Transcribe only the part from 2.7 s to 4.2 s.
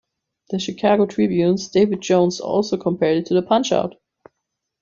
compared it to the "Punch-Out!!